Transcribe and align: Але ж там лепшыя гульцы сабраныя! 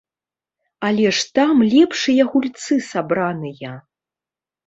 Але 0.87 1.07
ж 1.17 1.25
там 1.35 1.55
лепшыя 1.73 2.23
гульцы 2.31 2.79
сабраныя! 2.91 3.71